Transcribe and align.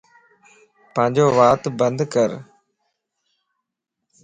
پانجو 0.93 1.25
وات 1.37 1.61
بند 1.79 1.99
ڪر 2.13 2.29